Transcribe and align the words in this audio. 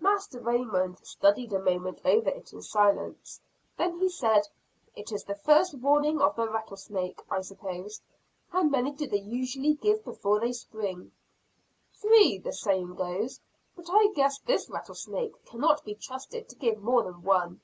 Master 0.00 0.40
Raymond 0.40 0.98
studied 1.04 1.52
a 1.52 1.60
moment 1.60 2.00
over 2.04 2.30
it 2.30 2.52
in 2.52 2.62
silence. 2.62 3.40
Then 3.78 4.00
he 4.00 4.08
said: 4.08 4.48
"It 4.96 5.12
is 5.12 5.22
the 5.22 5.36
first 5.36 5.74
warning 5.76 6.20
of 6.20 6.34
the 6.34 6.48
rattlesnake, 6.50 7.22
I 7.30 7.42
suppose. 7.42 8.00
How 8.48 8.64
many 8.64 8.90
do 8.90 9.06
they 9.06 9.20
usually 9.20 9.74
give 9.74 10.02
before 10.02 10.40
they 10.40 10.52
spring?" 10.52 11.12
"Three, 11.94 12.38
the 12.38 12.52
saying 12.52 12.96
goes. 12.96 13.38
But 13.76 13.86
I 13.88 14.10
guess 14.16 14.40
this 14.40 14.68
rattlesnake 14.68 15.44
cannot 15.44 15.84
be 15.84 15.94
trusted 15.94 16.48
to 16.48 16.56
give 16.56 16.82
more 16.82 17.04
than 17.04 17.22
one." 17.22 17.60